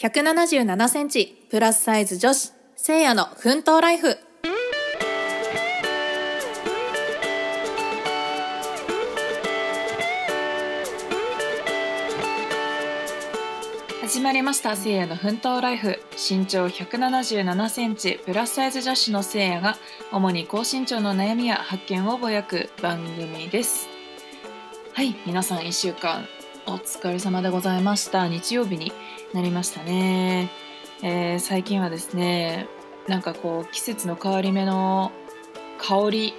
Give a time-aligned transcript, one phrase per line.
[0.00, 4.16] 177センチプラスサイズ女子せいやの奮闘ライフ。
[14.00, 15.98] 始まりましたせいやの奮闘ライフ。
[16.12, 19.76] 身長177センチプラスサイズ女子のせいやが
[20.12, 23.88] 主に高身長の悩みや発見をぼやく番組です。
[24.94, 26.24] はい皆さん1週間
[26.68, 28.28] お疲れ様でございました。
[28.28, 28.92] 日曜日に
[29.32, 30.50] なりましたね、
[31.02, 32.68] えー、最近はですね
[33.06, 35.10] なんかこう季節の変わり目の
[35.78, 36.34] 香り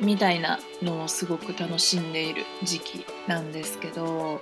[0.00, 4.40] みたいなのをすごく楽しんでいる時期なんですけど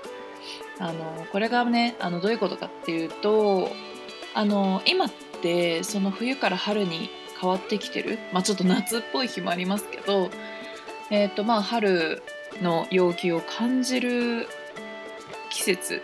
[0.78, 3.70] あのこれがねあのどういうことかっていうと
[4.34, 10.30] あの今ってその冬から春に変わってきてる、まあ、ちょっと夏っぽい日もありますけど、
[11.11, 12.23] えーとまあ、春
[12.62, 14.47] の陽気を感じる
[15.54, 16.02] 季節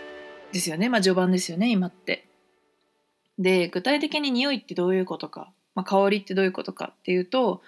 [0.53, 2.25] ですよね、まあ、序盤ですよね今って。
[3.37, 7.61] で具体的に匂いってどういうことか、まあ、香りってどういうことかっていうと,、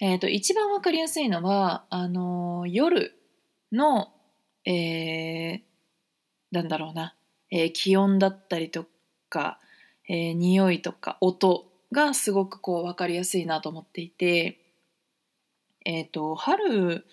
[0.00, 3.14] えーと、一番分かりやすいのはあの夜
[3.72, 4.08] の、
[4.64, 5.60] えー、
[6.50, 7.14] なんだろうな、
[7.52, 8.86] えー、気温だったりと
[9.28, 9.60] か、
[10.08, 14.58] えー、匂いとか音がすごくこう分かりやすいなと思っていて、
[15.84, 17.06] えーと、春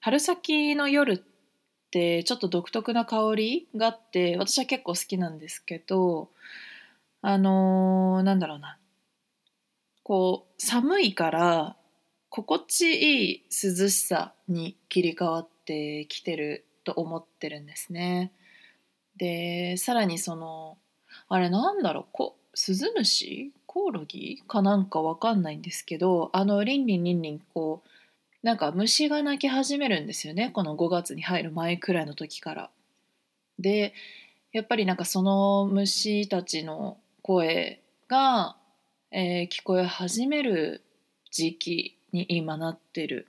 [0.00, 1.33] 春先の夜って
[1.94, 6.28] ちょっと独特な香りがあって私は結構好きなんですけど
[7.22, 8.78] あのー、なんだろうな。
[10.02, 11.76] こう寒いから
[12.28, 18.32] 心地いい涼しさに切り替わってきてると思ってるんですね。
[19.16, 20.76] でさらにその
[21.28, 24.42] あれなんだろうこスズムシコオロギ？
[24.46, 27.88] かなんかわかんないんですけどあのリンリンリンリンこう
[28.44, 32.70] なんか虫が鳴き始めるんですよねこの5月に入る前くらいの時から。
[33.58, 33.94] で
[34.52, 38.56] やっぱりなんかその虫たちの声が、
[39.10, 40.82] えー、聞こえ始める
[41.30, 43.28] 時期に今なってる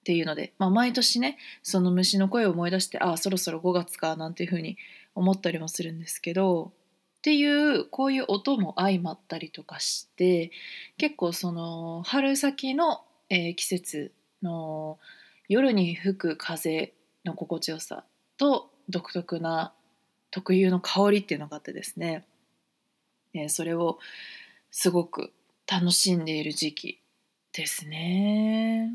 [0.00, 4.78] っていうので、まあ、毎年ねその虫の声を思い出してああそろそろ5月かなんていうふうに
[5.14, 6.72] 思ったりもするんですけど
[7.18, 10.50] っていうこういう音も相まったりとかして
[10.96, 14.98] 結構その春先の、えー、季節の
[15.48, 16.92] 夜に吹く風
[17.24, 18.04] の心地よさ
[18.36, 19.72] と独特な
[20.30, 22.24] 特有の香りっていうのがあってですね、
[23.32, 23.98] え、それを
[24.70, 25.32] すごく
[25.70, 27.00] 楽しんでいる時期
[27.52, 28.92] ですね。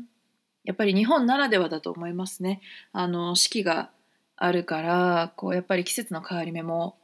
[0.64, 2.60] やっぱり日本ならではだと思いますね。
[2.92, 3.90] あの四季が
[4.36, 6.96] あるからこうやっぱり季節の変わり目も、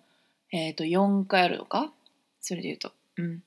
[0.52, 1.92] えー、と4回あるのか？
[2.40, 2.92] それで言うと。
[3.16, 3.42] うん。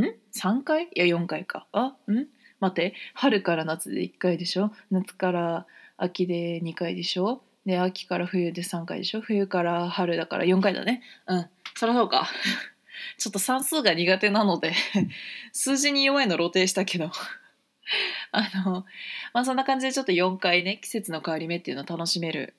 [0.00, 0.84] ん？3回？
[0.84, 1.66] いや4回か。
[1.72, 1.96] あ？
[2.06, 2.26] うん？
[2.60, 4.72] 待って春から夏で1回でしょ？
[4.90, 7.42] 夏から秋で2回でしょ？
[7.64, 9.20] で秋から冬で3回でしょ？
[9.20, 11.02] 冬から春だから4回だね。
[11.26, 11.46] うん。
[11.74, 12.28] そりゃそうか。
[13.18, 14.72] ちょっと算数が苦手なので
[15.52, 17.10] 数字に弱いの露呈したけど。
[18.32, 18.84] あの
[19.32, 22.54] まあそんな感じでちょっと4回ね季節の変わり目っていうのを楽しめる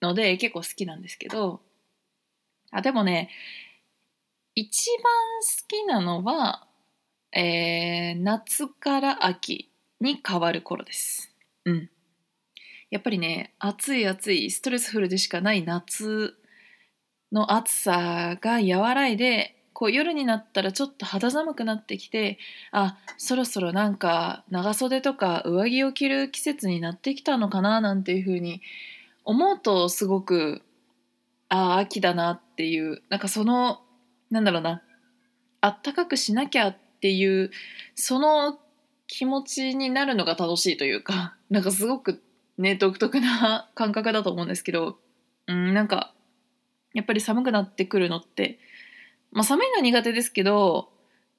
[0.00, 1.60] ので結構好きなんですけど。
[2.70, 3.28] あでもね
[4.54, 5.02] 一番
[5.42, 6.66] 好きなのは、
[7.32, 9.70] えー、夏から秋
[10.00, 11.34] に変わる頃です。
[11.64, 11.90] うん。
[12.90, 16.34] やっぱりね暑い暑いストレスフルでしかない夏
[17.32, 22.38] の暑さが和らいでこう夜になったらちょっと肌寒くなってきて
[22.70, 28.60] あそろそろなんか長袖とか上着を着る季節になってきたのかななんていう風に
[29.24, 30.60] 思うとすごく
[31.48, 33.80] ああ秋だなっていうなんかその
[34.30, 34.82] なんだろうな
[35.62, 37.50] あったかくしなきゃっていう
[37.96, 38.60] その
[39.08, 42.22] 気持ちになるのが楽しいというか なんかすごく
[42.56, 44.98] ね独特な感覚だと思うんですけど
[45.48, 46.14] うんなんか
[46.94, 48.60] やっぱり寒くなってくるのって
[49.32, 50.92] まあ寒いのは苦手ですけど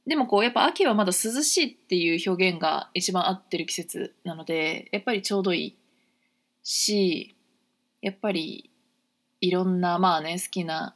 [0.06, 5.78] でもこうやっぱ秋はまだ涼しいっていう表現が一番合ってる季節なのでやっぱりちょうどいい
[6.62, 7.36] し
[8.02, 8.70] やっぱり
[9.40, 10.96] いろんなまあね好きな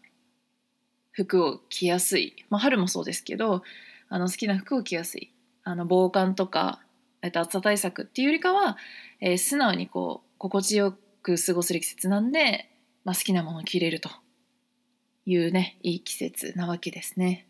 [1.11, 3.63] 服を着やすい、まあ、春もそうですけど
[4.09, 5.33] あの好きな服を着やすい
[5.63, 6.81] あの防寒とか、
[7.21, 8.77] えっと、暑さ対策っていうよりかは、
[9.19, 12.69] えー、素直にこう心地よく過ごせる季節なんで、
[13.03, 14.09] まあ、好きなものを着れると
[15.25, 17.47] いうねいい季節なわけですね。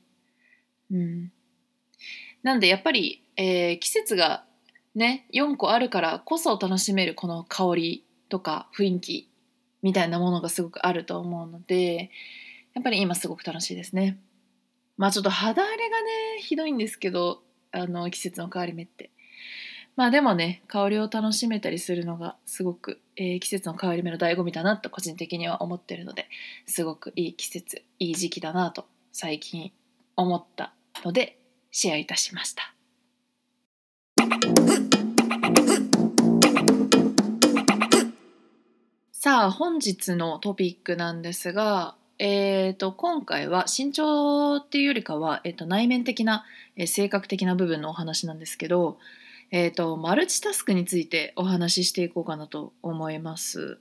[0.92, 1.32] うん、
[2.42, 4.46] なんでやっぱり、えー、季節が
[4.96, 9.30] ね4個あるからこそ楽しめるこの香りとか雰囲気
[9.84, 12.10] みたいなものがすごくあると思うので
[12.74, 14.18] やっぱり今すごく楽しいですね。
[14.98, 19.12] まあちょっと肌荒れがねひどいんですけどあの季節の変わり目って。
[19.96, 26.28] まあでもね香りを楽しめたりするのがすごく、えー、季節の変わり目の醍醐味だなと個人的には思ってるので
[26.68, 29.72] すごくいい季節いい時期だなと最近
[30.16, 30.72] 思った
[31.04, 31.40] ので
[31.72, 32.76] シェアいたしました
[39.12, 48.98] さあ本日のトピックなんですがえーと、今回は身長っていうよりかは、えーと、内面的な、えー、性格的な部分のお話なんですけど、
[49.52, 53.80] えーと、マルチタスクについてお話ししていこうかなと思います。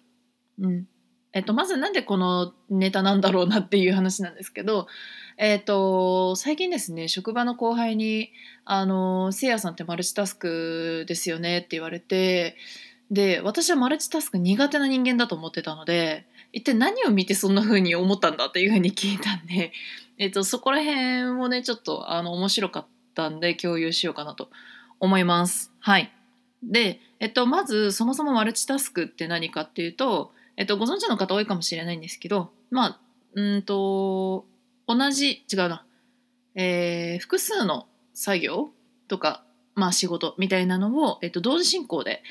[0.60, 0.86] うん
[1.32, 4.86] えー、とまずなんでこのネタなんだろうなっていう話なんですけど、
[5.36, 8.32] えー、と最近ですね職場の後輩に
[8.64, 12.56] 「あのせいやさんってマルチタスクですよね」って言われて
[13.10, 19.72] で私はマルチタスク苦手な人間だと思ってたので一体何を見てそんな風に思ったんだっていう風に聞いたんで、
[20.16, 24.48] えっと、そこら辺をねちょっとあの面白かったんで共有しようかなと
[24.98, 25.70] 思います。
[25.80, 26.10] はい。
[26.62, 33.00] で、えっと、まずそもそもマルチタスクって何かっていうと、えっと、ご存知の方多いかもしれないんですけどまあ
[33.34, 34.46] うんと
[34.86, 35.84] 同じ違うな、
[36.54, 38.70] えー、複数の作業
[39.08, 39.44] とか、
[39.74, 42.22] まあ、仕事みたいなのを、えっと、同時進行で、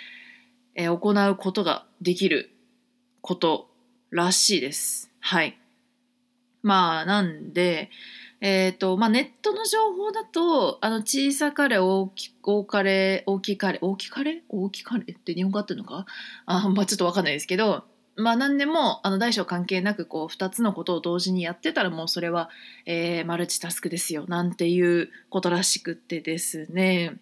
[0.73, 2.49] えー、行うことができる
[3.21, 3.69] こと
[4.15, 5.11] らしいです。
[5.19, 5.59] はい。
[6.63, 7.89] まあ、なんで、
[8.41, 16.05] えっ、ー、と、まあ、ネットの情報だと、あの、小さかれ、大き、大かれ、大きかれ、大きかれ大きかれって日本語合ってるのか？
[16.45, 17.85] あ、まあ、ちょっとわかんないですけど、
[18.15, 22.49] まあ、何でも、あの、大小関係なく、こう、二つのことを同時にやってたら、もうそれは、
[22.85, 27.17] えー、マルチタスクですよ、なんていうことらしくってですね。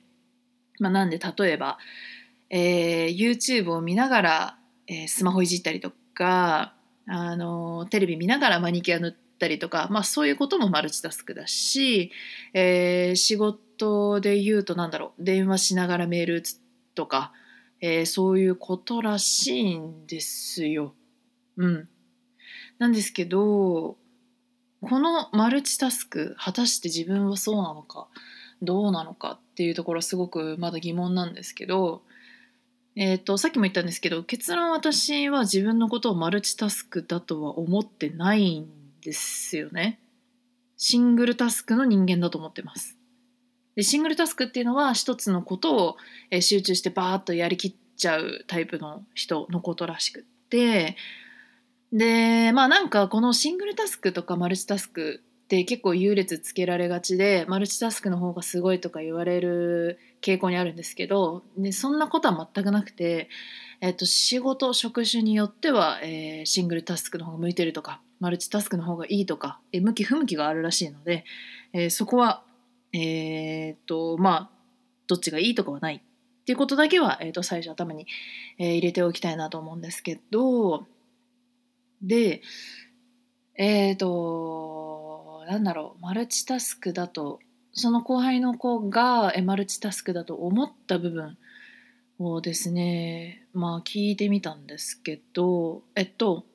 [0.79, 1.79] まあ、なんで、例えば、
[2.49, 4.57] えー、YouTube を見ながら、
[4.87, 6.75] えー、スマホいじったりとか、
[7.07, 12.11] あのテレビ見ながらマニキュア塗ったりとか、まあ、そういうこともマルチタスクだし、
[12.53, 16.61] えー、仕事で言うとなんだろう電話しながらメール打つ
[16.95, 17.33] とか、
[17.81, 20.93] えー、そういうことらしいんですよ。
[21.57, 21.89] うん、
[22.79, 23.97] なんですけど
[24.81, 28.07] このマルチタスク果たして自分はそうなのか
[28.61, 32.01] どうなのかっていうところすごくまだ疑問なんですけど
[32.95, 38.67] えーと、さっきも言ったんですけど結論私は自分のことをマルチタスクだとは思ってないん
[39.01, 39.99] ですよね。
[40.77, 42.97] シングルタスクの人間だと思ってます。
[43.75, 45.97] でシングルタスクっていうのは一つのことを
[46.39, 50.95] 集中してバーッとやりきっちゃうタイプの人のことらしくって
[51.91, 63.29] でまあなんかこのシングルタスクとかマルチタスクって結構優劣つけられがちでマルチタスクの方がすごいとか言われる傾向にあるんですけどでそんなことは全くなくて、
[63.81, 71.25] えっと、仕事職種によっては、えー、シングルタスクの方が向いてるとかマルチタスクの方がいいとか、え向き不向きがあるらしいので、
[71.73, 72.45] えー、そこは
[72.93, 74.49] えー、っとまあ
[75.07, 75.95] どっちがいいとかはない。
[75.95, 78.07] っていうことだけは、えー、と最初頭に、
[78.59, 80.85] えー、入れておきたいなと思うんですけど
[82.01, 82.41] で
[83.55, 84.82] えっ、と
[85.45, 87.39] なんだろうマルチタスクだと
[87.73, 91.37] その後輩の子がマルチタスクだと思った部分
[92.19, 96.45] をですねまあ聞いてみたんですけどえっと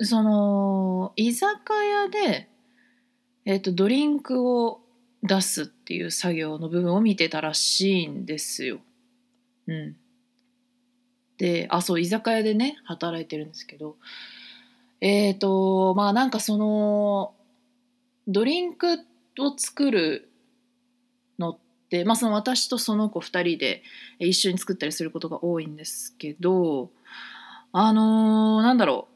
[0.00, 2.48] その居酒屋で、
[3.44, 4.80] えっと、ドリンクを
[5.22, 8.80] 出すっていう作業の部分を見てたらしいんですよ。
[9.66, 9.96] うん。
[11.36, 13.96] であそう居酒屋でね働いてるんですけど
[15.00, 17.34] えっ、とまあなんかその
[18.32, 18.98] ドリンク
[19.38, 20.30] を作る
[21.38, 23.82] のって、まあ、その私とその子2人で
[24.18, 26.90] 一緒に作ったりすることが多いんですけど
[27.72, 29.14] あのー、なんだろう。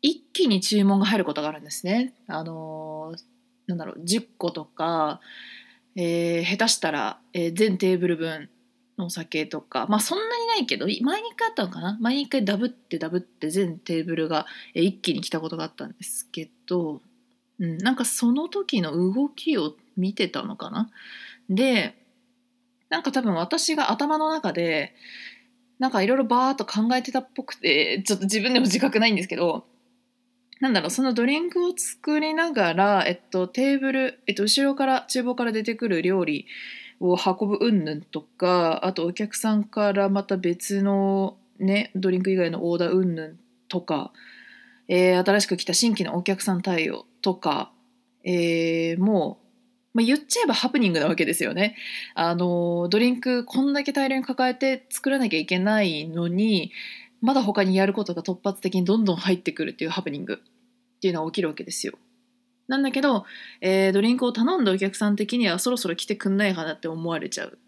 [0.00, 2.14] 一気に注文が入ることがあるんですね。
[2.26, 3.18] あのー、
[3.66, 4.00] なんだろう。
[4.04, 5.20] 10個とか、
[5.96, 8.50] えー、下手したら、えー、全テーブル分
[8.98, 11.02] のお酒とかまあそんなにないけど前に1
[11.36, 11.96] 回あったのかな。
[12.00, 17.00] 前に1回ダブってダブって全テーブルが、え、一気に来たことがあったんですけど
[17.60, 20.90] うん、なんかその時の動きを見てたのかな？
[21.50, 21.94] で
[22.88, 24.94] なんか多分私が頭の中で
[25.78, 29.64] なんかいろいろバーっと考えてたっぽくてちょっと自分でも自覚ないんですけど
[30.60, 36.46] なんだろうそのドリンクを作りながら、えっと、テーブル、えっと、後ろから厨房から出てくる料理
[37.00, 43.34] を運ぶ云々とかあとお客さんからまた別のねドリンク以外のオーダー云々
[43.68, 44.12] とか
[44.88, 47.72] えー、新しく来た新規のお客さん対応とか、
[48.24, 49.38] えー、も
[49.94, 51.76] う、まあ、言っちゃえばハプニングなわけですよね。
[52.14, 56.72] あのドリンクこんだけ大量に抱えて作らなきゃいけないのに
[57.20, 61.94] まだ他にやることが突発的にどんどん入ってくるっていうハプニングっていうのは起きるわけですよ。
[62.66, 63.24] なんだけど、
[63.60, 67.58] えー、ドリンクを頼んだお客さん的にはそろそろ来てくんないかなって思われちゃう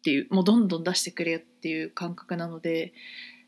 [0.00, 2.92] っていうもうどんどん出してくれよっていう感覚なので、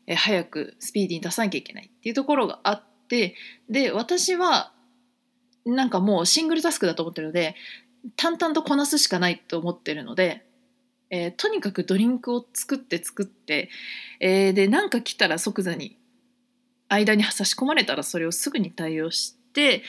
[0.07, 4.71] えー、早くスピーディーに出さなきゃいけないっていうところがあってで私は
[5.65, 7.55] なんかもうシングルタスクだと思ってるので
[8.15, 10.45] 淡々とこなすしかないと思ってるので、
[11.09, 13.69] えー、とにかくドリンクを作って作って、
[14.19, 15.97] えー、でなんか来たら即座に
[16.89, 19.83] 間に差し込まれたらそれをすぐに対応して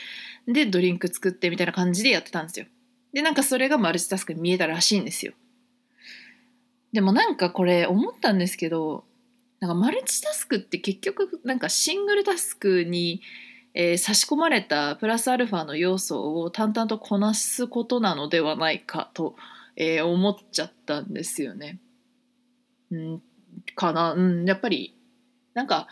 [0.47, 2.67] でドリンク作ってみたいな感じでやってたんですよ。
[3.13, 5.33] でなんかそれがマルチタスクに見えたらしいんですよ。
[6.93, 9.03] でもなんかこれ思ったんですけど
[9.59, 13.21] なんかマルチタスクって結局なんかシングルタスクに
[13.77, 19.35] えー、差し込まれたプラスアルファの要素を淡々とこなすことなのではないかと、
[19.75, 21.79] えー、思っちゃったんですよね。
[22.93, 23.21] ん
[23.75, 24.95] かな、うん、やっぱり
[25.53, 25.87] なんか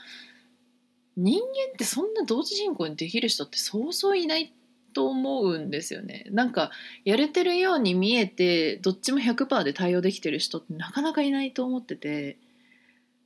[1.18, 4.54] 人間ってそんな同時進行にできる人ってそうそういない
[4.94, 6.26] と思うんですよね。
[6.32, 6.72] なんか
[7.04, 12.38] やれてるように見えてどっちも100%で対応できてる人ってなかなかいないと思ってて、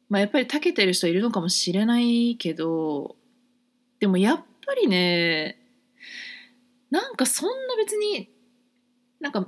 [0.10, 3.16] まあ、やっぱり長けてる人いるのかもしれないけど
[4.00, 5.60] でもやっぱりね
[6.90, 8.30] なんかそんな別に
[9.20, 9.48] なんか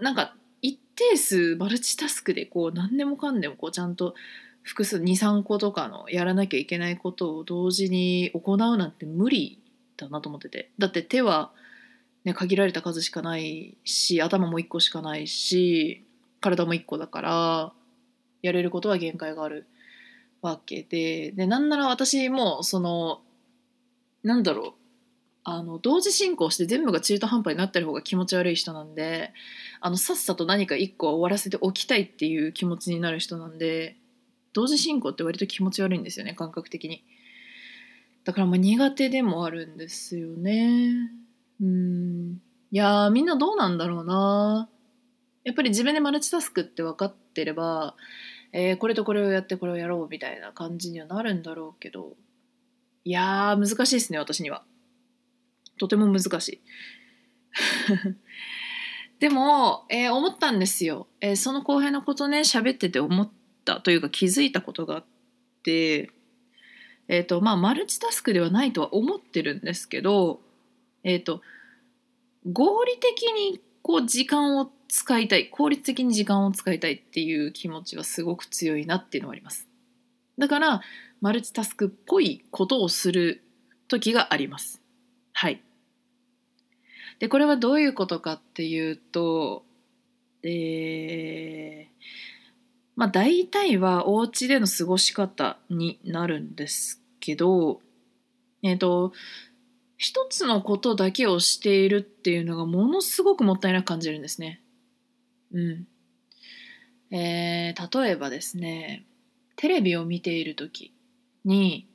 [0.00, 4.14] なんか一定数マルチタスクでこう何でもかんでもこうちゃんと
[4.62, 9.60] 複数23個とかのやらなきゃいけないことを同時に行うなんて無理
[9.96, 10.70] だなと思ってて。
[10.78, 11.52] だって手は、
[12.24, 16.02] ね、限られた数しかないし頭も1個しかないし
[16.40, 17.72] 体も1個だから。
[18.44, 19.66] やれることは限界がある
[20.42, 23.22] わけででなんなら私もその
[24.22, 24.72] なんだろう
[25.44, 29.32] あの同時進行して全部が中途半端になってる方が気持ち悪い人なんで
[29.80, 33.96] あのさっさと何か一個は終わらせておきたいっていう気持ちになる人なんで
[34.52, 37.02] 同時進行って割と気持ち悪いんですよね感覚的に。
[38.24, 41.10] だからまあ苦手でもあるんですよね。
[41.60, 42.40] うん。
[42.70, 44.68] いやみんなどうなんだろうな。
[45.44, 47.94] やっぱり自分でマルチタスクって分かってれば
[48.56, 52.14] えー、これとこれをやってこれをやろうみたいな感じにはなるんだろうけど。
[53.04, 54.62] いやー難しいですね私には。
[55.78, 56.60] とても難しい。
[59.18, 63.30] でも、えー、思ったんですよ、えー、その後輩のことね喋ってて思っ
[63.64, 65.04] たというか気づいたことがあっ
[65.64, 66.10] て。
[67.08, 70.40] えっ、ー、とまあマルチタスクではないとは思ってるんですけど
[71.02, 71.42] えっ、と
[72.50, 79.66] 合理的にこう時間を使いたい効率的に時間を使いたいっていう気持ちはすごく強いなっていうのはあります。
[80.38, 80.82] だから
[81.20, 83.42] マルチタスクっぽいことをする
[83.88, 84.80] 時があります。
[85.32, 85.60] はい。
[87.18, 89.64] でこれはどういうことかっていうと
[90.44, 91.92] えー、
[92.94, 97.80] まあ大体はお家での過ごし方になるんですけど
[98.62, 99.12] えっ、ー、と
[99.96, 104.60] 一つのことだけをしているっていうのがものすごくもったいなく感じるんですね。
[105.54, 105.86] うん。
[107.16, 109.06] えー、例えばですね、
[109.56, 110.92] テレビを見ている時
[111.44, 111.88] に、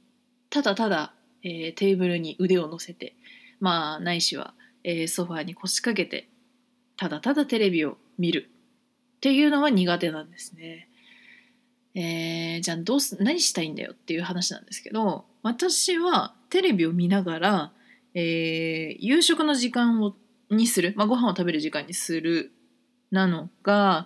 [0.49, 1.13] ただただ、
[1.43, 3.15] えー、テーブルに腕を乗せて、
[3.59, 6.29] まあ、ないしは、えー、ソファーに腰掛けて、
[6.97, 8.49] ただただテレビを見る
[9.17, 10.89] っていうのは苦手なんですね。
[11.95, 17.71] えー、じゃあどうす何したいんだよっていう話なんですけど私はテレビを見ながら、
[18.13, 20.13] えー、夕食の時間を
[20.51, 22.51] にする、まあ、ご飯を食べる時間にする
[23.11, 24.05] なのが、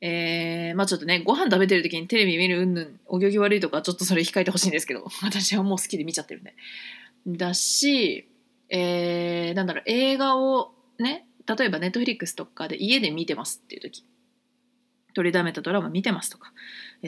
[0.00, 6.54] えー、まあちょっとねご飯食べてる時にテレビ見るうんぬんお行儀悪いとかちょっとそれ控えてほしいんですけど 私はもう好きで見ちゃってるんで。
[7.26, 8.28] だし、
[8.68, 14.04] えー、なんだろう映画をね例えばネットフリックスとかで家で見てますっていう時
[15.14, 16.52] 取りだめたドラマ見てますとか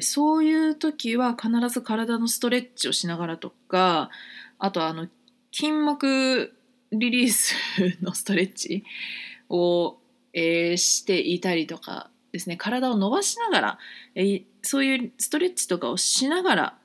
[0.00, 4.10] そういう時は必ず体のストレッチをしながらとか
[4.58, 5.08] あとあの
[5.52, 6.54] 筋膜
[6.90, 7.54] リリース
[8.02, 8.84] のストレッチ
[9.50, 9.98] を
[10.32, 12.56] えー、していたりとかですね。
[12.56, 13.78] 体を伸ばしながら、
[14.14, 16.78] えー、そういうストレッチとかをしながら、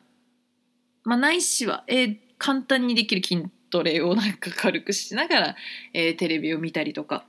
[1.03, 5.55] まあ、ないしは、えー、簡単にできる筋トレをなんか軽くしながら、
[5.93, 7.25] えー、テレビを見たりとか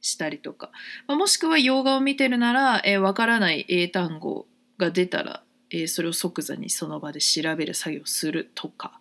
[0.00, 0.70] したりとか、
[1.06, 4.46] まあ、もしくは洋画を見てるなら、えー、分からない英単語
[4.78, 9.00] が出たら、えー、それを即座にその場で調べる作業をするとか。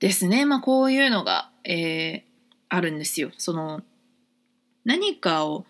[0.00, 2.22] ですね、まあ、こういうのが、えー、
[2.68, 3.30] あるんですよ。
[3.38, 3.82] その
[4.84, 5.66] 何かを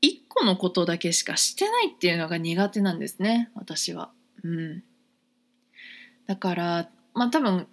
[0.00, 4.10] 一個のことだけしかしてないっていうのが苦手なんですね私は。
[4.42, 4.82] うん、
[6.26, 7.66] だからまあ多分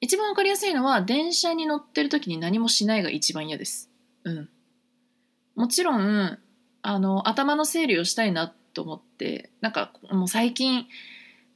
[0.00, 3.90] 一番わかりやすいのは電車に乗ってる時に何もしないが一番嫌です。
[4.24, 4.48] うん、
[5.54, 6.38] もちろん
[6.82, 10.86] あの頭の整理をしたいなと思ってなんかもう最近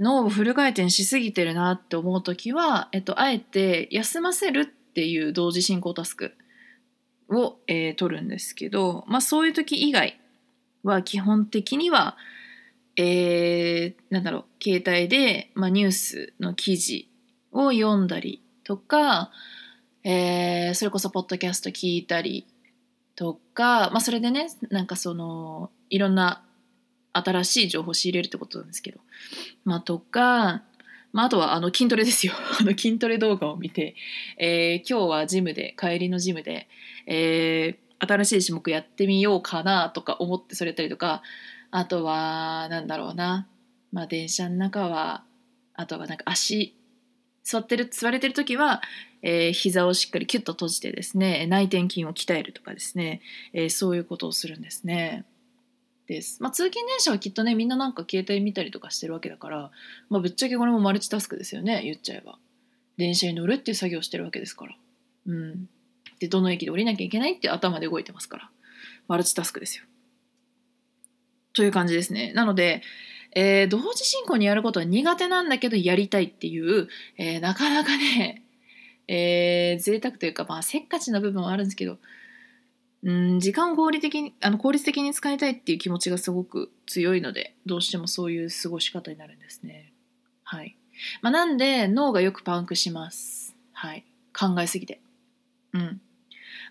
[0.00, 6.32] 脳をフル回転しすぎてるなって思う時は、えっと、あえて休ませるっていう同時進行タスク
[7.30, 10.20] を、えー、取るんですけど、まあ、そういう時以外
[10.82, 12.16] は基本的には、
[12.96, 17.08] えー、なんだろう携帯で、まあ、ニュースの記事
[17.52, 19.30] を読んだりとか、
[20.04, 22.46] えー、それこそポッドキャスト聞いたり
[23.14, 26.42] とか、まあ、それでねなんかそのいろんな
[27.12, 29.00] 新しい情報を仕入れるってことなんですけど、
[29.64, 30.62] まあ、とか、
[31.12, 32.32] まあ、あとはあの筋トレですよ。
[32.60, 33.96] あの筋トレ動画を見て、
[34.38, 36.68] えー、今日はジムで帰りのジムで、
[37.12, 41.22] えー、新しい種目やってみようかなとか思ってそれやったりとか
[41.72, 43.48] あとはなんだろうな、
[43.92, 45.24] まあ、電車の中は
[45.74, 46.76] あとはなんか足
[47.42, 48.80] 座ってる座れてる時は、
[49.22, 55.24] えー、膝をしっかりキュッと閉じてですね内転筋を鍛えるとかですね、えー、そういうことをするんですね。
[56.06, 56.42] です。
[56.42, 59.70] まあ、通勤電車はきっとねみんななんか携帯見たりとかしてるわけだから、
[60.08, 62.38] まあ、ぶっちゃけこれもマルチタスクですよね言っちゃえば。
[62.96, 64.76] 電車に乗るっていう作業をしてるわけですから。
[65.26, 65.68] うん。
[66.20, 68.50] でどの駅で降りなきゃいけないって頭で動いてますから
[69.08, 69.84] マルチタスクですよ。
[71.52, 72.32] という感じですね。
[72.32, 72.82] なので、
[73.34, 78.44] えー、同時進行にやることは苦手なんだけどやりたいっていう、えー、なかなかね、
[79.08, 81.98] えー、贅沢というか、まあ、せっかちな部分はあるんですけど、
[83.02, 89.92] うん時間を効率的にあの効率的に使いたいっていう気持ちがすごく強いのでどうしてもそういう過ごし方になるんですね。
[90.44, 90.76] はい
[91.22, 93.56] まあ、なんで脳がよくパンクします。
[93.72, 94.04] はい、
[94.38, 95.00] 考えすぎて。
[95.72, 96.00] うん。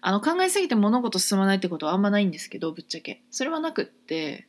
[0.02, 3.22] あの考えすぎて物事進まないってことはあんまないんですけどぶっちゃけ。
[3.32, 4.48] それはなくって、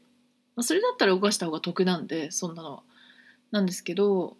[0.57, 2.83] まあ、それだったら動かした方が得なんでそんなのは。
[3.51, 4.37] なんですけど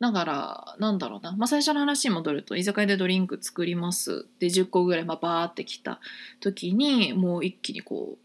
[0.00, 4.26] だからなんだろうな、まあ、最初の話に戻ると居酒屋でドリンク作ります。
[4.38, 6.00] で10個ぐらいまあバーってきた
[6.40, 8.16] 時にもう一気にこ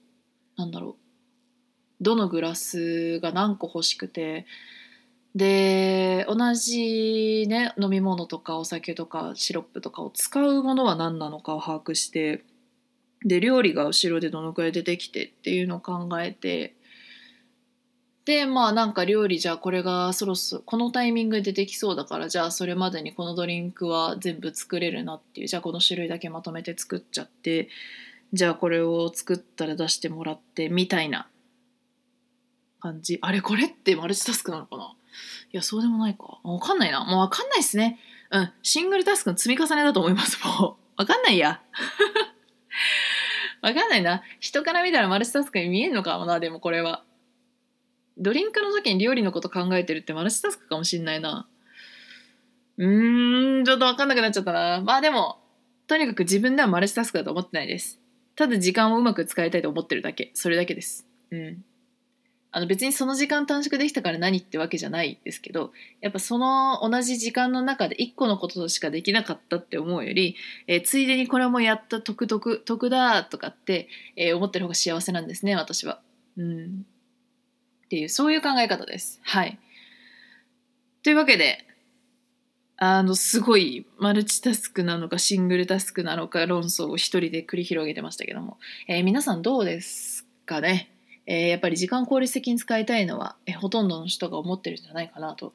[0.58, 0.96] うなんだろう。
[2.02, 4.46] どのグラスが何個欲しくて
[5.36, 12.44] で同じね飲み物とかお酒とかシロップとかを使うものは何なのかを把握して
[13.24, 16.76] で料理が後ろでどのくらい出てきてっていうのを考えて
[18.26, 27.70] でまあなんか料理じゃあこれがそろそろこのタイミングで出てきそうだからじゃあそれまでにこのドリンクは全部作れるなっていうじゃあこの種類だけまとめて作っちゃって
[28.34, 31.28] じゃあこれを作ったら出してもらってみたいな
[32.80, 33.18] 感じ。
[33.22, 34.94] あれこれってマルチタスクなのかな？
[35.52, 38.00] いやそうでもないかわかんないなもうわかんないっすね
[38.32, 41.62] うんシングルタスクの積み重ねだと思いますもうわかんないや
[43.62, 47.04] わかんないな人から見たらマルチタスクに見えんのかもなでもこれは
[48.20, 51.48] ドリンクの時に料理のこと考えてるってマルチタスクかもしんないな。
[52.78, 54.82] うーん、ちょっとわかんなくなっちゃったな。
[54.82, 55.40] まあでも、
[55.88, 58.00] とにかく自分ではマルチタスクだと思ってないです。
[58.36, 60.32] ただ時間をうまく使いたいと思ってるだけ。
[60.34, 61.08] それだけです。
[61.32, 61.64] うん。
[62.52, 70.36] あの別にその時間短縮できたから何ってわけじゃないですけどやっぱその同じ時間の中で1個のことしかできなかったって思うより、
[70.68, 76.02] えー、ついでにこれもやった得得得だとかって、えー、思ってる方が幸せなんですね私は。
[76.38, 76.86] うん
[77.86, 79.20] っていうそういう考え方です。
[79.24, 79.58] はい。
[81.02, 81.66] というわけで
[82.78, 88.58] あのすごいマルチタスクなのかシングルタスクなのか論争を一人で繰り広げてましたけども、
[88.88, 90.92] えー、皆さんどうですかね、
[91.32, 95.54] えー、やっぱり時間効率的に使いたいのは、え、ほとんどの人が思ってるんじゃないかなと、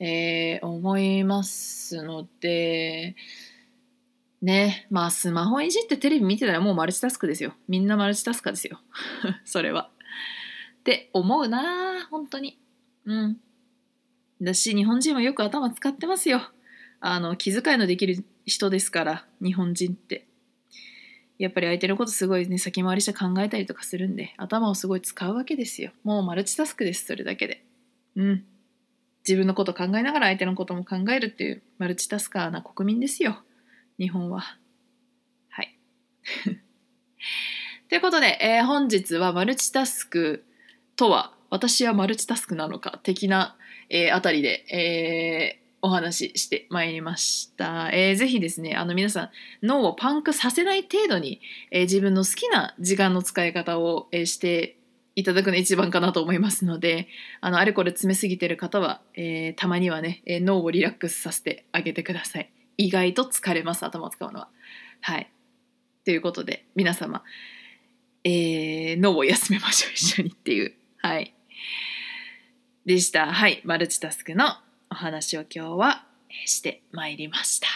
[0.00, 3.14] え思いますので
[4.42, 7.54] ねまあスマホいじってテレビ見てたらもうマルチタスクですよ。
[7.68, 8.80] みんなマルチタスクですよ。
[9.46, 9.88] それは。
[10.80, 12.58] って思うな本当に。
[13.04, 13.40] うん。
[14.42, 16.50] だし日本人はよく頭使ってますよ。
[16.98, 20.26] あの気遣いのできる人ですから日本人って。
[21.38, 25.90] やっぱり相手のことすごいね先回りして考えたりとかするんで頭をすごい使うわけですよ。
[26.04, 27.64] もうマルチタスクですそれだけで。
[28.16, 28.44] うん。
[29.26, 33.42] 自分のこと考えながら相手のことも考えるっていうマルチタスカーな国民ですよ。
[33.98, 34.58] 日本は。
[35.48, 35.78] はい。
[37.88, 40.44] ということで、えー、本日はマルチタスク
[40.96, 43.56] とは私はマルチタスクなのか的な、
[43.88, 49.30] えー、あたりで、えー、お話ししてまいりました、えー、ぜひですねあの皆さん
[49.62, 54.76] 脳をパンクさせない程度に、えー、自分の好きな時間の使い方を、えー、して
[55.14, 57.08] いただくのが一番かなと思いますので
[57.40, 64.48] あのあれこれ詰めすぎてる方は、えー、たまにはね、え、脳をリラックスさせてあげてください意外と疲れます頭を使うのは
[65.00, 65.30] はい
[66.04, 67.22] ということで皆様、
[68.24, 71.34] えー、脳を休めましょう一緒にっていうはい。
[72.86, 73.30] でした。
[73.30, 73.60] はい。
[73.64, 74.56] マルチタスクの
[74.94, 76.04] お話を今日は
[76.46, 77.66] してまいりました。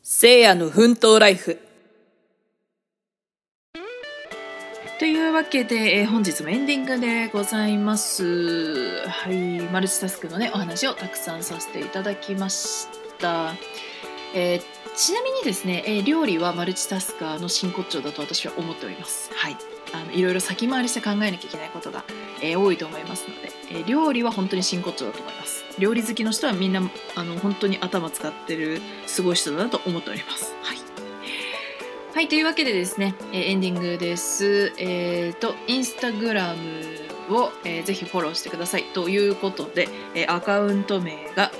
[0.00, 1.58] 聖夜の奮闘ライフ。
[5.00, 9.08] というわけで、えー、本日もエンディングでございます。
[9.08, 9.60] はい。
[9.72, 12.86] マルチタスクのね、お話をたくさんさせていただきまし
[13.18, 13.54] た。
[14.36, 14.62] えー、
[14.94, 19.32] ちなみにですね、えー、料理はマルチタスカーの真骨頂だと私は思っております。
[19.34, 19.56] はい。
[19.92, 22.04] あのいろいろ先回りして考えなきゃいけないことが、
[22.40, 26.82] えー、多いと思いますので、え料理は本当に真骨頂だと思います料理好きの人はみんな
[27.14, 30.78] あの本当に頭使ってるすごい人だなと思っておりますはい
[32.14, 34.72] はい、というわけでですね、えーエンディングです。
[34.76, 38.84] えっ、と、インスタグラムを、えーぜひフォローしてください。
[38.92, 41.52] ということで、えーアカウント名が、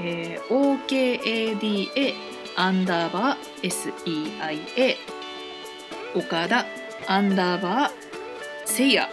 [0.00, 2.14] えー OKADA
[2.56, 4.96] アンダーバー SEIA
[6.14, 6.66] 岡田
[7.06, 7.90] アンダーバー
[8.66, 9.08] せいや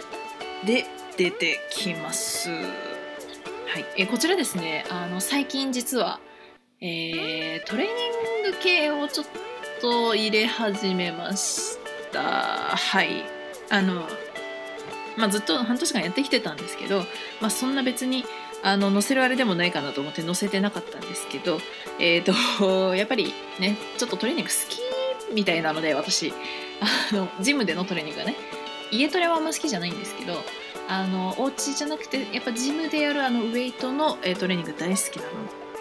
[0.66, 0.84] で
[1.18, 2.48] 出てきます。
[2.48, 2.56] は
[3.80, 6.20] い、えこちらですね、あの最近実は、
[6.80, 9.26] えートレーニング系をちょっ
[9.80, 11.76] と入れ始めまし
[12.12, 12.22] た。
[12.22, 13.24] はい。
[13.68, 14.06] あの、
[15.16, 17.00] まあ、ずっと半年間やってきてたんですけど、
[17.40, 18.24] まあ、そんな別に
[18.62, 21.58] あの載せるあれでもないかなと思って載せてなかったんですけど、
[21.98, 22.32] えっ、と、
[22.94, 24.80] やっぱりね、ちょっとトレーニング好き
[25.34, 26.32] みたいなので、私、
[27.10, 28.36] あの、ジムでのトレーニングがね、
[28.92, 30.44] 家トレはあんま好きじゃないんですけど、
[30.88, 35.30] あの、お家じゃなくて、やっぱジムでやるあのウェイトの、えートレーニング大好きなの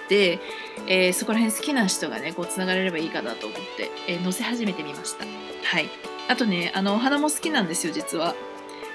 [0.09, 0.39] で、
[0.87, 5.25] えーそこら辺好きな人がねこうつながれればいいかなと思って、えー載せ始めてみました。
[5.25, 5.89] はい。
[6.27, 8.35] あとねあのお花も好きなんですよ実は。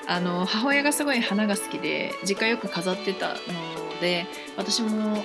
[0.07, 3.35] あの母親がすごい花が好きで実家よく飾ってたの
[4.01, 5.23] で私も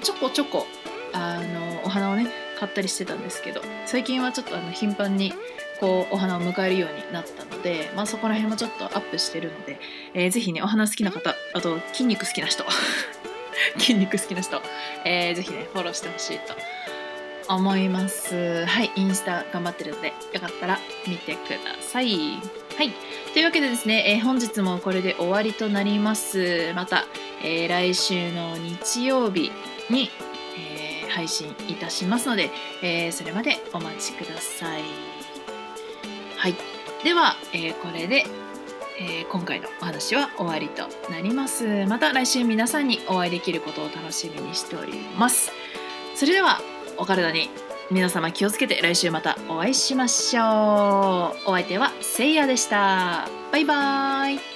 [0.00, 0.64] ちょこちょこ
[1.12, 5.34] あのお花をね買ったりしてたんですけど最近はちょっとあの頻繁に
[5.80, 9.78] こうお花を迎えるようになったので、まあ、そこら辺もちょっとアップしてるので、
[10.14, 12.64] えーぜひねお花好きな方あと筋肉好きな人
[13.78, 14.60] 筋肉好きな人
[15.04, 16.54] えーぜひねフォローしてほしいと
[17.48, 18.64] 思います。
[18.66, 22.40] はいインスタ頑張ってるのでよかったら見てください。
[22.76, 22.92] はい
[23.32, 26.72] というわけでですね、えー本日もこれで終わりとなります。
[26.74, 27.04] また、
[27.44, 29.52] えー来週の日曜日
[29.90, 30.10] に、
[30.58, 32.50] えー配信いたしますので、
[32.82, 35.15] えそれまでお待ちください。
[36.46, 36.54] はい。
[37.02, 38.24] では、えーこれで
[39.00, 41.86] えー今回のお話は終わりとなります。
[41.86, 45.50] また来週皆さんにお会いできることを楽しみにしております。
[46.14, 46.60] それでは
[46.98, 47.50] お体に
[47.90, 51.50] 皆様気をつけて来週またお会いしましょう。
[51.50, 53.28] お相手はせいやでした。
[53.50, 54.55] バイバーイ。